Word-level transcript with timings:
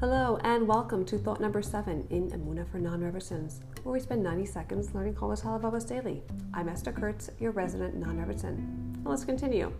Hello 0.00 0.38
and 0.44 0.68
welcome 0.68 1.04
to 1.06 1.18
thought 1.18 1.40
number 1.40 1.60
seven 1.60 2.06
in 2.10 2.30
Emunah 2.30 2.70
for 2.70 2.78
Non-Rebbetzins, 2.78 3.58
where 3.82 3.92
we 3.92 3.98
spend 3.98 4.22
90 4.22 4.46
seconds 4.46 4.94
learning 4.94 5.16
Chovas 5.16 5.42
Halavavos 5.42 5.88
daily. 5.88 6.22
I'm 6.54 6.68
Esther 6.68 6.92
Kurtz, 6.92 7.30
your 7.40 7.50
resident 7.50 7.96
non-Rebbetzin. 7.96 9.04
Let's 9.04 9.24
continue. 9.24 9.72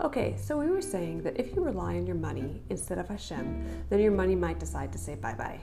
Okay, 0.00 0.36
so 0.38 0.58
we 0.58 0.70
were 0.70 0.80
saying 0.80 1.22
that 1.24 1.38
if 1.38 1.54
you 1.54 1.62
rely 1.62 1.96
on 1.96 2.06
your 2.06 2.16
money 2.16 2.62
instead 2.70 2.96
of 2.96 3.08
Hashem, 3.08 3.84
then 3.90 4.00
your 4.00 4.12
money 4.12 4.34
might 4.34 4.58
decide 4.58 4.90
to 4.92 4.98
say 4.98 5.16
bye-bye. 5.16 5.60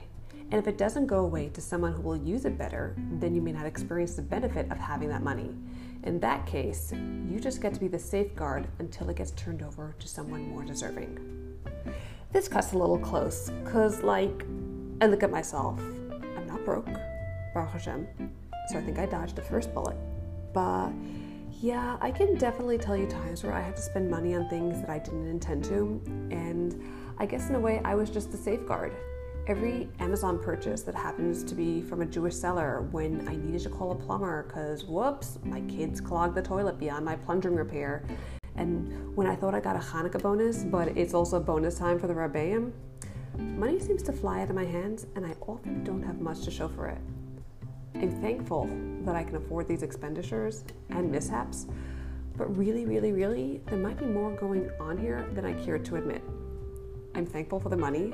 And 0.52 0.54
if 0.54 0.68
it 0.68 0.78
doesn't 0.78 1.08
go 1.08 1.24
away 1.24 1.48
to 1.48 1.60
someone 1.60 1.92
who 1.92 2.02
will 2.02 2.16
use 2.16 2.44
it 2.44 2.56
better, 2.56 2.94
then 3.14 3.34
you 3.34 3.42
may 3.42 3.50
not 3.50 3.66
experience 3.66 4.14
the 4.14 4.22
benefit 4.22 4.70
of 4.70 4.78
having 4.78 5.08
that 5.08 5.24
money. 5.24 5.52
In 6.04 6.20
that 6.20 6.46
case, 6.46 6.92
you 6.92 7.40
just 7.40 7.60
get 7.60 7.74
to 7.74 7.80
be 7.80 7.88
the 7.88 7.98
safeguard 7.98 8.68
until 8.78 9.10
it 9.10 9.16
gets 9.16 9.32
turned 9.32 9.64
over 9.64 9.96
to 9.98 10.06
someone 10.06 10.48
more 10.48 10.62
deserving. 10.62 11.18
This 12.32 12.46
cuts 12.46 12.72
a 12.72 12.78
little 12.78 12.98
close, 12.98 13.50
because, 13.64 14.04
like, 14.04 14.46
I 15.00 15.06
look 15.06 15.24
at 15.24 15.32
myself. 15.32 15.80
I'm 16.36 16.46
not 16.46 16.64
broke, 16.64 16.86
Baruch 17.52 17.72
Hashem, 17.72 18.06
so 18.68 18.78
I 18.78 18.82
think 18.82 19.00
I 19.00 19.06
dodged 19.06 19.34
the 19.34 19.42
first 19.42 19.74
bullet. 19.74 19.96
But 20.54 20.92
yeah, 21.60 21.96
I 22.00 22.12
can 22.12 22.36
definitely 22.36 22.78
tell 22.78 22.96
you 22.96 23.08
times 23.08 23.42
where 23.42 23.52
I 23.52 23.60
had 23.60 23.74
to 23.74 23.82
spend 23.82 24.08
money 24.08 24.36
on 24.36 24.48
things 24.48 24.80
that 24.80 24.88
I 24.88 25.00
didn't 25.00 25.26
intend 25.26 25.64
to, 25.64 26.00
and 26.30 26.80
I 27.18 27.26
guess 27.26 27.48
in 27.48 27.56
a 27.56 27.60
way 27.60 27.80
I 27.84 27.96
was 27.96 28.10
just 28.10 28.30
the 28.30 28.38
safeguard. 28.38 28.92
Every 29.48 29.88
Amazon 29.98 30.38
purchase 30.38 30.82
that 30.82 30.94
happens 30.94 31.42
to 31.42 31.56
be 31.56 31.82
from 31.82 32.00
a 32.00 32.06
Jewish 32.06 32.36
seller 32.36 32.86
when 32.92 33.26
I 33.26 33.34
needed 33.34 33.62
to 33.62 33.70
call 33.70 33.90
a 33.90 33.96
plumber 33.96 34.44
because 34.44 34.84
whoops, 34.84 35.40
my 35.42 35.62
kids 35.62 36.00
clogged 36.00 36.36
the 36.36 36.42
toilet 36.42 36.78
beyond 36.78 37.04
my 37.04 37.16
plunging 37.16 37.56
repair, 37.56 38.04
and 38.56 39.16
when 39.16 39.26
I 39.26 39.34
thought 39.34 39.54
I 39.54 39.60
got 39.60 39.76
a 39.76 39.80
Hanukkah 39.80 40.22
bonus, 40.22 40.64
but 40.64 40.88
it's 40.96 41.14
also 41.14 41.40
bonus 41.40 41.78
time 41.78 41.98
for 41.98 42.06
the 42.06 42.14
Rabbeim, 42.14 42.72
money 43.38 43.78
seems 43.78 44.02
to 44.04 44.12
fly 44.12 44.42
out 44.42 44.50
of 44.50 44.56
my 44.56 44.64
hands 44.64 45.06
and 45.16 45.24
I 45.24 45.34
often 45.46 45.84
don't 45.84 46.02
have 46.02 46.20
much 46.20 46.42
to 46.42 46.50
show 46.50 46.68
for 46.68 46.88
it. 46.88 46.98
I'm 47.94 48.20
thankful 48.20 48.70
that 49.04 49.14
I 49.14 49.24
can 49.24 49.36
afford 49.36 49.68
these 49.68 49.82
expenditures 49.82 50.64
and 50.90 51.10
mishaps, 51.10 51.66
but 52.36 52.56
really, 52.56 52.86
really, 52.86 53.12
really, 53.12 53.60
there 53.66 53.78
might 53.78 53.98
be 53.98 54.06
more 54.06 54.32
going 54.32 54.70
on 54.80 54.96
here 54.96 55.28
than 55.34 55.44
I 55.44 55.52
care 55.64 55.78
to 55.78 55.96
admit. 55.96 56.22
I'm 57.14 57.26
thankful 57.26 57.60
for 57.60 57.68
the 57.68 57.76
money, 57.76 58.12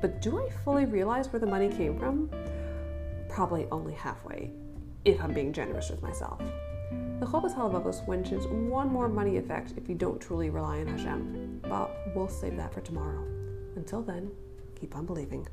but 0.00 0.20
do 0.20 0.38
I 0.38 0.50
fully 0.64 0.84
realize 0.84 1.32
where 1.32 1.40
the 1.40 1.46
money 1.46 1.68
came 1.68 1.98
from? 1.98 2.30
Probably 3.28 3.66
only 3.72 3.94
halfway, 3.94 4.52
if 5.04 5.20
I'm 5.22 5.32
being 5.32 5.52
generous 5.52 5.90
with 5.90 6.02
myself. 6.02 6.40
The 7.20 7.26
Chovas 7.26 7.54
Halavavos 7.54 8.06
mentions 8.08 8.46
one 8.46 8.88
more 8.88 9.08
money 9.08 9.36
effect 9.36 9.74
if 9.76 9.88
you 9.88 9.94
don't 9.94 10.20
truly 10.20 10.50
rely 10.50 10.80
on 10.80 10.86
Hashem, 10.88 11.60
but 11.62 11.90
we'll 12.14 12.28
save 12.28 12.56
that 12.56 12.74
for 12.74 12.80
tomorrow. 12.80 13.24
Until 13.76 14.02
then, 14.02 14.30
keep 14.74 14.96
on 14.96 15.06
believing. 15.06 15.46